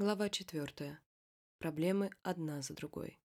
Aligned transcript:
Глава 0.00 0.30
четвертая. 0.30 0.98
Проблемы 1.58 2.10
одна 2.22 2.62
за 2.62 2.72
другой. 2.72 3.20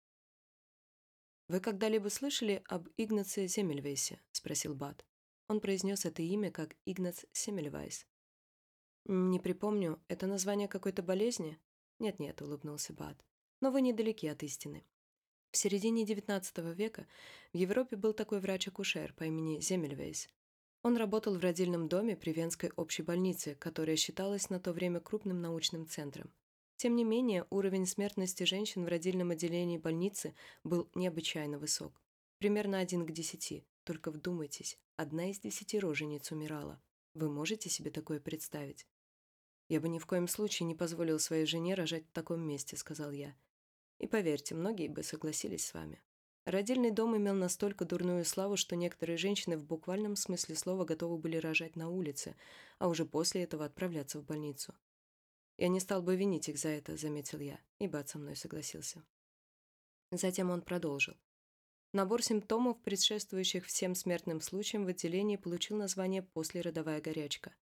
«Вы 1.47 1.59
когда-либо 1.59 2.07
слышали 2.07 2.63
об 2.67 2.89
Игнаце 2.97 3.47
Семельвейсе?»– 3.47 4.19
спросил 4.31 4.73
Бат. 4.73 5.05
Он 5.47 5.61
произнес 5.61 6.03
это 6.03 6.23
имя 6.23 6.49
как 6.49 6.75
Игнац 6.85 7.25
Семельвайс. 7.31 8.07
«Не 9.05 9.39
припомню, 9.39 10.01
это 10.07 10.25
название 10.25 10.67
какой-то 10.67 11.03
болезни?» 11.03 11.59
«Нет-нет»,– 11.99 12.41
улыбнулся 12.41 12.91
Бат. 12.91 13.23
«Но 13.61 13.69
вы 13.69 13.81
недалеки 13.81 14.25
от 14.25 14.41
истины. 14.41 14.83
В 15.51 15.57
середине 15.57 16.05
XIX 16.05 16.73
века 16.73 17.05
в 17.53 17.57
Европе 17.57 17.97
был 17.97 18.13
такой 18.13 18.39
врач-акушер 18.39 19.13
по 19.13 19.25
имени 19.25 19.59
Земельвейс. 19.59 20.27
Он 20.81 20.97
работал 20.97 21.37
в 21.37 21.41
родильном 21.41 21.87
доме 21.87 22.17
при 22.17 22.33
Венской 22.33 22.71
общей 22.77 23.03
больнице, 23.03 23.53
которая 23.53 23.95
считалась 23.95 24.49
на 24.49 24.59
то 24.59 24.73
время 24.73 25.01
крупным 25.01 25.39
научным 25.39 25.85
центром. 25.85 26.33
Тем 26.83 26.97
не 26.97 27.05
менее, 27.05 27.47
уровень 27.49 27.85
смертности 27.85 28.43
женщин 28.43 28.83
в 28.83 28.89
родильном 28.89 29.31
отделении 29.31 29.77
больницы 29.77 30.35
был 30.65 30.89
необычайно 30.95 31.57
высок. 31.57 32.01
Примерно 32.39 32.79
один 32.79 33.05
к 33.05 33.11
десяти. 33.13 33.63
Только 33.85 34.11
вдумайтесь, 34.11 34.77
одна 34.97 35.31
из 35.31 35.39
десяти 35.39 35.79
рожениц 35.79 36.29
умирала. 36.33 36.81
Вы 37.13 37.29
можете 37.29 37.69
себе 37.69 37.89
такое 37.89 38.19
представить? 38.19 38.85
«Я 39.69 39.79
бы 39.79 39.87
ни 39.87 39.97
в 39.97 40.05
коем 40.05 40.27
случае 40.27 40.67
не 40.67 40.75
позволил 40.75 41.19
своей 41.19 41.45
жене 41.45 41.73
рожать 41.73 42.05
в 42.05 42.11
таком 42.11 42.41
месте»,— 42.41 42.75
сказал 42.77 43.11
я. 43.11 43.33
И 43.99 44.05
поверьте, 44.05 44.53
многие 44.53 44.89
бы 44.89 45.03
согласились 45.03 45.65
с 45.65 45.73
вами. 45.73 46.01
Родильный 46.43 46.91
дом 46.91 47.15
имел 47.15 47.35
настолько 47.35 47.85
дурную 47.85 48.25
славу, 48.25 48.57
что 48.57 48.75
некоторые 48.75 49.15
женщины 49.15 49.57
в 49.57 49.63
буквальном 49.63 50.17
смысле 50.17 50.55
слова 50.55 50.83
готовы 50.83 51.17
были 51.17 51.37
рожать 51.37 51.77
на 51.77 51.87
улице, 51.89 52.35
а 52.77 52.89
уже 52.89 53.05
после 53.05 53.43
этого 53.43 53.63
отправляться 53.63 54.19
в 54.19 54.25
больницу. 54.25 54.75
«Я 55.57 55.67
не 55.67 55.79
стал 55.79 56.01
бы 56.01 56.15
винить 56.15 56.49
их 56.49 56.57
за 56.57 56.69
это»,— 56.69 56.97
заметил 56.97 57.39
я, 57.39 57.59
и 57.79 57.87
Бат 57.87 58.09
со 58.09 58.17
мной 58.17 58.35
согласился. 58.35 59.03
Затем 60.11 60.49
он 60.49 60.61
продолжил. 60.61 61.15
Набор 61.91 62.23
симптомов, 62.23 62.81
предшествующих 62.81 63.67
всем 63.67 63.93
смертным 63.93 64.41
случаям 64.41 64.85
в 64.85 64.87
отделении, 64.87 65.37
получил 65.37 65.77
название 65.77 66.23
«послеродовая 66.23 67.01
горячка». 67.01 67.53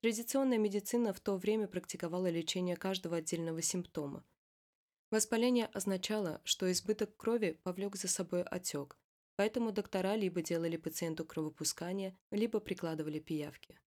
Традиционная 0.00 0.58
медицина 0.58 1.12
в 1.12 1.20
то 1.20 1.36
время 1.36 1.68
практиковала 1.68 2.28
лечение 2.28 2.76
каждого 2.76 3.18
отдельного 3.18 3.62
симптома. 3.62 4.24
Воспаление 5.10 5.66
означало, 5.66 6.40
что 6.44 6.70
избыток 6.72 7.16
крови 7.16 7.60
повлек 7.62 7.96
за 7.96 8.08
собой 8.08 8.42
отек, 8.42 8.98
поэтому 9.36 9.72
доктора 9.72 10.16
либо 10.16 10.42
делали 10.42 10.76
пациенту 10.76 11.24
кровопускание, 11.24 12.18
либо 12.30 12.60
прикладывали 12.60 13.20
пиявки. 13.20 13.78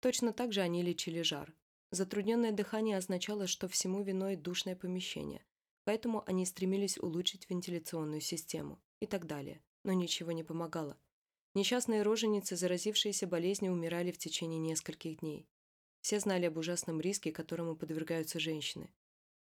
Точно 0.00 0.32
так 0.32 0.52
же 0.52 0.60
они 0.60 0.82
лечили 0.82 1.22
жар, 1.22 1.54
Затрудненное 1.90 2.52
дыхание 2.52 2.98
означало, 2.98 3.46
что 3.46 3.66
всему 3.66 4.02
виной 4.02 4.36
душное 4.36 4.76
помещение, 4.76 5.44
поэтому 5.84 6.22
они 6.26 6.44
стремились 6.44 6.98
улучшить 6.98 7.48
вентиляционную 7.48 8.20
систему 8.20 8.78
и 9.00 9.06
так 9.06 9.26
далее, 9.26 9.62
но 9.84 9.92
ничего 9.92 10.32
не 10.32 10.44
помогало. 10.44 10.98
Несчастные 11.54 12.02
роженицы, 12.02 12.56
заразившиеся 12.56 13.26
болезнью, 13.26 13.72
умирали 13.72 14.12
в 14.12 14.18
течение 14.18 14.58
нескольких 14.58 15.20
дней. 15.20 15.48
Все 16.02 16.20
знали 16.20 16.46
об 16.46 16.58
ужасном 16.58 17.00
риске, 17.00 17.32
которому 17.32 17.74
подвергаются 17.74 18.38
женщины. 18.38 18.92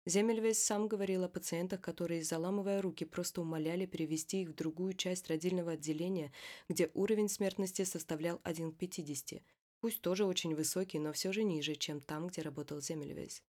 Земельвейс 0.05 0.59
сам 0.59 0.87
говорил 0.87 1.23
о 1.23 1.29
пациентах, 1.29 1.79
которые, 1.79 2.23
заламывая 2.23 2.81
руки, 2.81 3.05
просто 3.05 3.41
умоляли 3.41 3.85
перевести 3.85 4.41
их 4.41 4.49
в 4.49 4.55
другую 4.55 4.95
часть 4.95 5.29
родильного 5.29 5.73
отделения, 5.73 6.33
где 6.67 6.89
уровень 6.93 7.29
смертности 7.29 7.85
составлял 7.85 8.41
1 8.43 8.73
к 8.73 8.77
50, 8.77 9.41
Пусть 9.83 10.01
тоже 10.01 10.23
очень 10.23 10.55
высокий, 10.55 10.97
но 10.97 11.11
все 11.11 11.33
же 11.33 11.43
ниже, 11.43 11.75
чем 11.75 11.99
там, 11.99 12.27
где 12.27 12.41
работал 12.41 12.79
Земельвейс. 12.79 13.43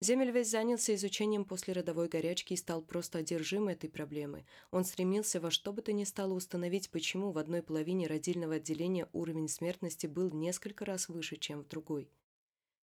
Земельвейс 0.00 0.48
занялся 0.48 0.94
изучением 0.94 1.44
послеродовой 1.44 2.08
горячки 2.08 2.54
и 2.54 2.56
стал 2.56 2.80
просто 2.80 3.18
одержим 3.18 3.68
этой 3.68 3.90
проблемой. 3.90 4.46
Он 4.70 4.86
стремился 4.86 5.40
во 5.40 5.50
что 5.50 5.74
бы 5.74 5.82
то 5.82 5.92
ни 5.92 6.04
стало 6.04 6.32
установить, 6.32 6.88
почему 6.88 7.30
в 7.30 7.36
одной 7.36 7.62
половине 7.62 8.06
родильного 8.06 8.54
отделения 8.54 9.06
уровень 9.12 9.48
смертности 9.48 10.06
был 10.06 10.30
несколько 10.30 10.86
раз 10.86 11.10
выше, 11.10 11.36
чем 11.36 11.60
в 11.60 11.68
другой. 11.68 12.08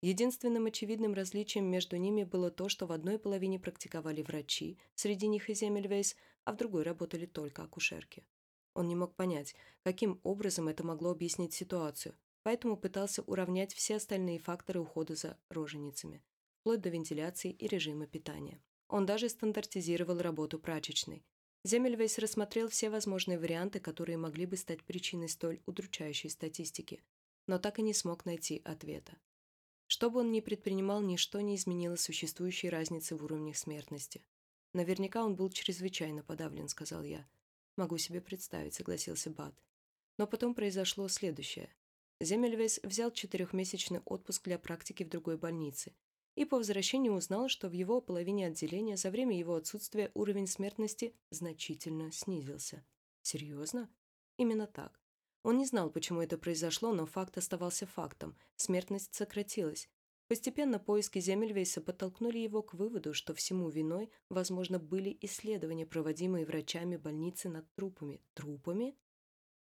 Единственным 0.02 0.66
очевидным 0.66 1.14
различием 1.14 1.66
между 1.66 1.98
ними 1.98 2.24
было 2.24 2.50
то, 2.50 2.70
что 2.70 2.88
в 2.88 2.92
одной 2.92 3.20
половине 3.20 3.60
практиковали 3.60 4.24
врачи, 4.24 4.80
среди 4.96 5.28
них 5.28 5.52
и 5.52 5.54
Земельвейс, 5.54 6.16
а 6.44 6.54
в 6.54 6.58
другой 6.58 6.82
работали 6.82 7.28
только 7.28 7.62
акушерки. 7.62 8.26
Он 8.74 8.88
не 8.88 8.96
мог 8.96 9.14
понять, 9.14 9.54
каким 9.84 10.20
образом 10.24 10.68
это 10.68 10.84
могло 10.84 11.12
объяснить 11.12 11.54
ситуацию, 11.54 12.16
поэтому 12.48 12.78
пытался 12.78 13.24
уравнять 13.24 13.74
все 13.74 13.98
остальные 13.98 14.40
факторы 14.40 14.80
ухода 14.80 15.16
за 15.16 15.38
роженицами, 15.50 16.24
вплоть 16.62 16.80
до 16.80 16.88
вентиляции 16.88 17.52
и 17.52 17.68
режима 17.68 18.08
питания. 18.08 18.64
Он 18.88 19.06
даже 19.06 19.28
стандартизировал 19.28 20.22
работу 20.22 20.58
прачечной. 20.58 21.26
Земельвейс 21.66 22.18
рассмотрел 22.20 22.70
все 22.70 22.90
возможные 22.90 23.38
варианты, 23.38 23.82
которые 23.82 24.18
могли 24.18 24.46
бы 24.46 24.56
стать 24.56 24.82
причиной 24.86 25.28
столь 25.28 25.60
удручающей 25.66 26.30
статистики, 26.30 27.04
но 27.48 27.60
так 27.60 27.80
и 27.80 27.82
не 27.82 27.94
смог 27.94 28.24
найти 28.24 28.62
ответа. 28.64 29.18
Что 29.88 30.10
бы 30.10 30.22
он 30.22 30.32
ни 30.32 30.40
предпринимал, 30.40 31.02
ничто 31.02 31.42
не 31.42 31.58
изменило 31.58 31.98
существующей 31.98 32.70
разницы 32.70 33.18
в 33.18 33.26
уровнях 33.26 33.58
смертности. 33.58 34.24
Наверняка 34.72 35.26
он 35.26 35.36
был 35.36 35.50
чрезвычайно 35.50 36.24
подавлен, 36.24 36.70
сказал 36.70 37.04
я. 37.04 37.28
Могу 37.76 37.98
себе 37.98 38.22
представить, 38.22 38.74
согласился 38.74 39.32
Бат. 39.32 39.54
Но 40.18 40.28
потом 40.28 40.56
произошло 40.56 41.10
следующее. 41.10 41.70
Земельвейс 42.20 42.80
взял 42.84 43.12
четырехмесячный 43.12 44.02
отпуск 44.06 44.44
для 44.46 44.58
практики 44.58 45.04
в 45.04 45.10
другой 45.10 45.38
больнице 45.38 45.94
и 46.36 46.46
по 46.46 46.58
возвращению 46.58 47.14
узнал, 47.14 47.48
что 47.48 47.68
в 47.68 47.74
его 47.74 48.00
половине 48.00 48.48
отделения 48.48 48.96
за 48.96 49.10
время 49.10 49.38
его 49.38 49.56
отсутствия 49.56 50.12
уровень 50.14 50.48
смертности 50.48 51.16
значительно 51.32 52.12
снизился. 52.12 52.86
Серьезно? 53.24 53.90
Именно 54.38 54.68
так. 54.68 55.00
Он 55.44 55.58
не 55.58 55.66
знал, 55.66 55.90
почему 55.90 56.22
это 56.22 56.38
произошло, 56.38 56.94
но 56.94 57.06
факт 57.06 57.38
оставался 57.38 57.88
фактом. 57.88 58.38
Смертность 58.56 59.16
сократилась. 59.16 59.90
Постепенно 60.28 60.78
поиски 60.78 61.20
Земельвейса 61.20 61.82
подтолкнули 61.82 62.38
его 62.38 62.62
к 62.62 62.74
выводу, 62.74 63.14
что 63.14 63.34
всему 63.34 63.70
виной, 63.70 64.12
возможно, 64.30 64.78
были 64.78 65.18
исследования, 65.22 65.86
проводимые 65.86 66.46
врачами 66.46 66.98
больницы 66.98 67.48
над 67.48 67.66
трупами. 67.76 68.22
Трупами? 68.34 68.98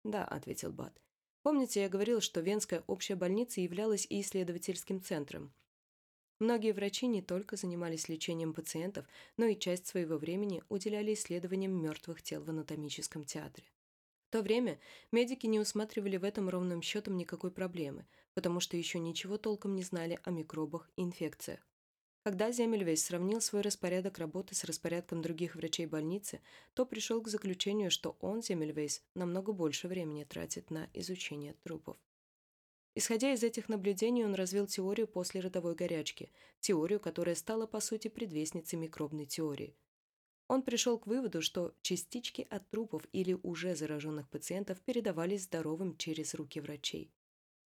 Да, 0.03 0.25
ответил 0.25 0.73
Бат. 0.73 1.01
Помните, 1.47 1.83
я 1.83 1.89
говорил, 1.89 2.21
что 2.21 2.41
Венская 2.41 2.83
общая 2.89 3.15
больница 3.15 3.61
являлась 3.61 4.05
и 4.11 4.21
исследовательским 4.21 5.01
центром. 5.01 5.53
Многие 6.41 6.73
врачи 6.73 7.07
не 7.07 7.23
только 7.23 7.55
занимались 7.55 8.09
лечением 8.09 8.53
пациентов, 8.53 9.07
но 9.37 9.47
и 9.47 9.57
часть 9.57 9.87
своего 9.87 10.17
времени 10.17 10.65
уделяли 10.69 11.15
исследованиям 11.15 11.71
мертвых 11.81 12.21
тел 12.21 12.43
в 12.43 12.51
анатомическом 12.51 13.23
театре. 13.23 13.65
В 14.27 14.33
то 14.33 14.43
время 14.43 14.81
медики 15.13 15.47
не 15.47 15.61
усматривали 15.61 16.17
в 16.17 16.25
этом 16.25 16.49
ровным 16.49 16.83
счетом 16.83 17.17
никакой 17.17 17.53
проблемы, 17.53 18.09
потому 18.35 18.59
что 18.59 18.77
еще 18.77 18.99
ничего 18.99 19.39
толком 19.39 19.77
не 19.77 19.85
знали 19.85 20.19
о 20.25 20.33
микробах 20.33 20.91
и 20.97 21.05
инфекциях. 21.05 21.61
Когда 22.27 22.51
Земельвейс 22.51 23.05
сравнил 23.05 23.41
свой 23.41 23.63
распорядок 23.63 24.19
работы 24.19 24.57
с 24.57 24.65
распорядком 24.65 25.23
других 25.23 25.55
врачей 25.55 25.87
больницы, 25.87 26.41
то 26.75 26.85
пришел 26.85 27.23
к 27.23 27.29
заключению, 27.29 27.89
что 27.89 28.17
он, 28.21 28.43
Земельвейс, 28.43 29.05
намного 29.15 29.53
больше 29.53 29.87
времени 29.87 30.25
тратит 30.25 30.73
на 30.73 30.91
изучение 30.93 31.55
трупов. 31.63 31.97
Исходя 32.97 33.33
из 33.33 33.45
этих 33.45 33.69
наблюдений, 33.69 34.25
он 34.25 34.35
развил 34.35 34.67
теорию 34.67 35.07
после 35.07 35.41
родовой 35.41 35.77
горячки, 35.77 36.33
теорию, 36.59 36.99
которая 36.99 37.37
стала, 37.37 37.65
по 37.65 37.79
сути, 37.79 38.09
предвестницей 38.09 38.77
микробной 38.77 39.27
теории. 39.27 39.77
Он 40.49 40.63
пришел 40.63 40.99
к 40.99 41.07
выводу, 41.07 41.43
что 41.43 41.77
частички 41.83 42.45
от 42.51 42.69
трупов 42.71 43.07
или 43.13 43.39
уже 43.45 43.77
зараженных 43.77 44.29
пациентов 44.29 44.81
передавались 44.81 45.45
здоровым 45.45 45.97
через 45.97 46.35
руки 46.35 46.59
врачей. 46.59 47.09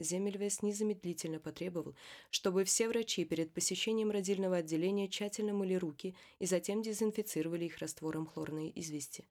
Земельвес 0.01 0.63
незамедлительно 0.63 1.39
потребовал, 1.39 1.95
чтобы 2.31 2.65
все 2.65 2.89
врачи 2.89 3.25
перед 3.25 3.53
посещением 3.53 4.11
родильного 4.11 4.57
отделения 4.57 5.09
тщательно 5.09 5.53
мыли 5.53 5.75
руки 5.75 6.17
и 6.39 6.47
затем 6.47 6.83
дезинфицировали 6.83 7.67
их 7.67 7.79
раствором 7.79 8.27
хлорной 8.27 8.73
извести. 8.75 9.29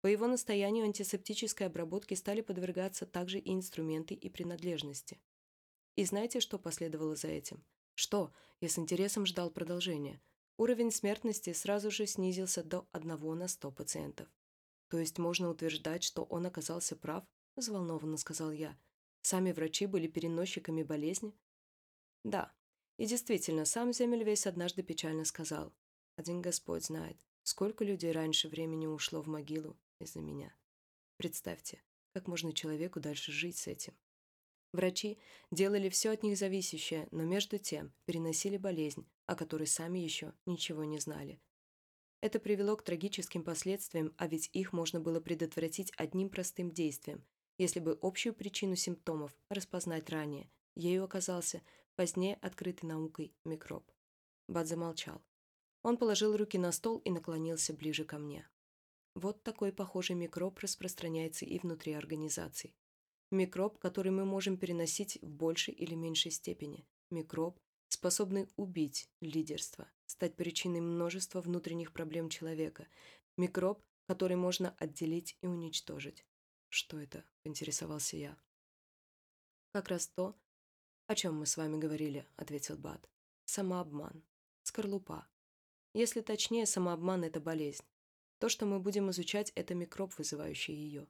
По 0.00 0.06
его 0.06 0.26
настоянию 0.26 0.84
антисептической 0.84 1.66
обработке 1.66 2.14
стали 2.14 2.42
подвергаться 2.42 3.06
также 3.06 3.38
и 3.38 3.52
инструменты 3.52 4.14
и 4.14 4.28
принадлежности. 4.28 5.18
И 5.96 6.04
знаете, 6.04 6.40
что 6.40 6.58
последовало 6.58 7.16
за 7.16 7.28
этим? 7.28 7.64
Что? 7.94 8.32
Я 8.60 8.68
с 8.68 8.78
интересом 8.78 9.26
ждал 9.26 9.50
продолжения. 9.50 10.20
Уровень 10.56 10.92
смертности 10.92 11.52
сразу 11.52 11.90
же 11.90 12.06
снизился 12.06 12.62
до 12.62 12.86
1 12.92 13.38
на 13.38 13.48
100 13.48 13.70
пациентов. 13.72 14.28
То 14.88 14.98
есть 14.98 15.18
можно 15.18 15.48
утверждать, 15.48 16.04
что 16.04 16.22
он 16.24 16.46
оказался 16.46 16.94
прав? 16.96 17.24
Взволнованно 17.56 18.16
сказал 18.16 18.52
я. 18.52 18.76
Сами 19.26 19.52
врачи 19.52 19.86
были 19.86 20.06
переносчиками 20.06 20.82
болезни? 20.82 21.34
Да. 22.24 22.52
И 22.98 23.06
действительно, 23.06 23.64
сам 23.64 23.90
Земельвейс 23.90 24.46
однажды 24.46 24.82
печально 24.82 25.24
сказал. 25.24 25.74
Один 26.16 26.42
Господь 26.42 26.84
знает, 26.84 27.16
сколько 27.42 27.86
людей 27.86 28.12
раньше 28.12 28.48
времени 28.48 28.86
ушло 28.86 29.22
в 29.22 29.26
могилу 29.26 29.78
из-за 29.98 30.20
меня. 30.20 30.54
Представьте, 31.16 31.82
как 32.12 32.28
можно 32.28 32.52
человеку 32.52 33.00
дальше 33.00 33.32
жить 33.32 33.56
с 33.56 33.66
этим? 33.66 33.94
Врачи 34.74 35.18
делали 35.50 35.88
все 35.88 36.10
от 36.10 36.22
них 36.22 36.36
зависящее, 36.36 37.08
но 37.10 37.24
между 37.24 37.56
тем 37.56 37.94
переносили 38.04 38.58
болезнь, 38.58 39.08
о 39.24 39.36
которой 39.36 39.66
сами 39.66 40.00
еще 40.00 40.34
ничего 40.44 40.84
не 40.84 40.98
знали. 40.98 41.40
Это 42.20 42.38
привело 42.38 42.76
к 42.76 42.84
трагическим 42.84 43.42
последствиям, 43.42 44.12
а 44.18 44.26
ведь 44.26 44.50
их 44.52 44.74
можно 44.74 45.00
было 45.00 45.18
предотвратить 45.18 45.94
одним 45.96 46.28
простым 46.28 46.70
действием, 46.70 47.24
если 47.58 47.80
бы 47.80 47.98
общую 48.02 48.34
причину 48.34 48.76
симптомов 48.76 49.36
распознать 49.48 50.10
ранее. 50.10 50.50
Ею 50.74 51.04
оказался 51.04 51.62
позднее 51.94 52.36
открытый 52.36 52.88
наукой 52.88 53.32
микроб. 53.44 53.90
Бат 54.48 54.66
замолчал. 54.66 55.22
Он 55.82 55.96
положил 55.96 56.36
руки 56.36 56.58
на 56.58 56.72
стол 56.72 56.98
и 56.98 57.10
наклонился 57.10 57.72
ближе 57.72 58.04
ко 58.04 58.18
мне. 58.18 58.48
Вот 59.14 59.42
такой 59.42 59.72
похожий 59.72 60.16
микроб 60.16 60.58
распространяется 60.58 61.44
и 61.44 61.58
внутри 61.58 61.92
организаций. 61.92 62.74
Микроб, 63.30 63.78
который 63.78 64.10
мы 64.10 64.24
можем 64.24 64.56
переносить 64.56 65.18
в 65.22 65.28
большей 65.28 65.74
или 65.74 65.94
меньшей 65.94 66.30
степени. 66.30 66.86
Микроб, 67.10 67.58
способный 67.88 68.48
убить 68.56 69.08
лидерство, 69.20 69.88
стать 70.06 70.36
причиной 70.36 70.80
множества 70.80 71.40
внутренних 71.40 71.92
проблем 71.92 72.28
человека. 72.28 72.88
Микроб, 73.36 73.82
который 74.06 74.36
можно 74.36 74.74
отделить 74.78 75.36
и 75.42 75.46
уничтожить. 75.46 76.24
«Что 76.74 76.98
это?»– 76.98 77.24
поинтересовался 77.44 78.16
я. 78.16 78.36
«Как 79.70 79.86
раз 79.86 80.08
то, 80.08 80.36
о 81.06 81.14
чем 81.14 81.38
мы 81.38 81.46
с 81.46 81.56
вами 81.56 81.78
говорили»,– 81.78 82.26
ответил 82.36 82.76
Бат. 82.76 83.08
«Самообман. 83.44 84.24
Скорлупа. 84.64 85.28
Если 85.92 86.20
точнее, 86.20 86.66
самообман– 86.66 87.22
это 87.26 87.38
болезнь. 87.38 87.84
То, 88.40 88.48
что 88.48 88.66
мы 88.66 88.80
будем 88.80 89.08
изучать, 89.12 89.52
это 89.54 89.76
микроб, 89.76 90.18
вызывающий 90.18 90.74
ее. 90.74 91.06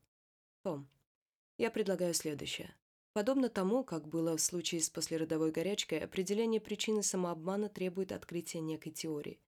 Том, 0.65 0.87
я 1.57 1.71
предлагаю 1.71 2.13
следующее. 2.13 2.77
Подобно 3.15 3.49
тому, 3.49 3.85
как 3.85 4.07
было 4.07 4.37
в 4.37 4.43
случае 4.43 4.83
с 4.83 4.91
послеродовой 4.91 5.51
горячкой, 5.51 6.01
определение 6.01 6.61
причины 6.61 7.03
самообмана 7.03 7.71
требует 7.71 8.13
открытия 8.13 8.61
некой 8.61 8.93
теории. 8.93 9.41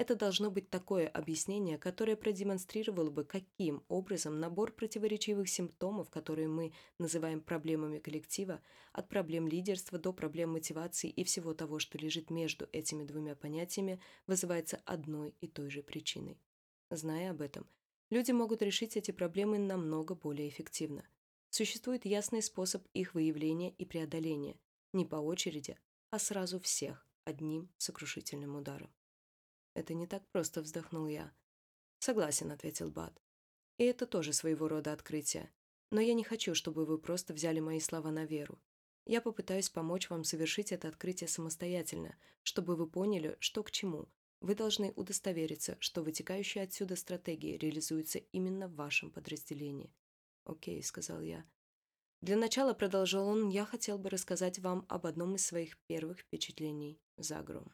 Это 0.00 0.16
должно 0.16 0.50
быть 0.50 0.70
такое 0.70 1.06
объяснение, 1.06 1.76
которое 1.76 2.16
продемонстрировало 2.16 3.10
бы, 3.10 3.22
каким 3.22 3.84
образом 3.88 4.40
набор 4.40 4.72
противоречивых 4.72 5.46
симптомов, 5.46 6.08
которые 6.08 6.48
мы 6.48 6.72
называем 6.96 7.42
проблемами 7.42 7.98
коллектива, 7.98 8.62
от 8.94 9.10
проблем 9.10 9.46
лидерства 9.46 9.98
до 9.98 10.14
проблем 10.14 10.52
мотивации 10.52 11.10
и 11.10 11.22
всего 11.22 11.52
того, 11.52 11.78
что 11.78 11.98
лежит 11.98 12.30
между 12.30 12.66
этими 12.72 13.04
двумя 13.04 13.34
понятиями, 13.34 14.00
вызывается 14.26 14.80
одной 14.86 15.34
и 15.42 15.46
той 15.46 15.68
же 15.68 15.82
причиной. 15.82 16.40
Зная 16.88 17.32
об 17.32 17.42
этом, 17.42 17.68
люди 18.08 18.30
могут 18.30 18.62
решить 18.62 18.96
эти 18.96 19.10
проблемы 19.10 19.58
намного 19.58 20.14
более 20.14 20.48
эффективно. 20.48 21.04
Существует 21.50 22.06
ясный 22.06 22.42
способ 22.42 22.82
их 22.94 23.12
выявления 23.12 23.72
и 23.72 23.84
преодоления, 23.84 24.58
не 24.94 25.04
по 25.04 25.16
очереди, 25.16 25.76
а 26.08 26.18
сразу 26.18 26.58
всех, 26.58 27.06
одним 27.26 27.68
сокрушительным 27.76 28.56
ударом. 28.56 28.90
«Это 29.74 29.94
не 29.94 30.06
так 30.06 30.26
просто»,— 30.28 30.60
вздохнул 30.62 31.06
я. 31.06 31.32
«Согласен»,— 31.98 32.50
ответил 32.52 32.90
Бат. 32.90 33.20
«И 33.78 33.84
это 33.84 34.06
тоже 34.06 34.32
своего 34.32 34.68
рода 34.68 34.92
открытие. 34.92 35.52
Но 35.90 36.00
я 36.00 36.14
не 36.14 36.24
хочу, 36.24 36.54
чтобы 36.54 36.86
вы 36.86 36.98
просто 36.98 37.34
взяли 37.34 37.60
мои 37.60 37.80
слова 37.80 38.10
на 38.10 38.24
веру. 38.24 38.60
Я 39.06 39.20
попытаюсь 39.20 39.70
помочь 39.70 40.08
вам 40.08 40.24
совершить 40.24 40.72
это 40.72 40.88
открытие 40.88 41.28
самостоятельно, 41.28 42.16
чтобы 42.42 42.76
вы 42.76 42.88
поняли, 42.88 43.36
что 43.40 43.62
к 43.62 43.70
чему. 43.70 44.08
Вы 44.40 44.54
должны 44.54 44.92
удостовериться, 44.96 45.76
что 45.80 46.02
вытекающая 46.02 46.62
отсюда 46.62 46.96
стратегия 46.96 47.58
реализуется 47.58 48.18
именно 48.18 48.68
в 48.68 48.74
вашем 48.74 49.10
подразделении. 49.10 49.92
«Окей»,— 50.44 50.82
сказал 50.84 51.20
я. 51.20 51.44
«Для 52.22 52.36
начала»,— 52.36 52.74
продолжал 52.74 53.28
он,— 53.28 53.48
«я 53.50 53.64
хотел 53.64 53.98
бы 53.98 54.10
рассказать 54.10 54.58
вам 54.58 54.86
об 54.88 55.06
одном 55.06 55.34
из 55.34 55.46
своих 55.46 55.78
первых 55.86 56.20
впечатлений 56.20 57.00
за 57.16 57.42
гром». 57.42 57.72